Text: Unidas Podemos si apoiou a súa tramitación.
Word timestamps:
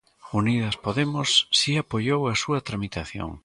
Unidas 0.39 0.75
Podemos 0.85 1.29
si 1.59 1.71
apoiou 1.75 2.21
a 2.31 2.33
súa 2.41 2.59
tramitación. 2.67 3.31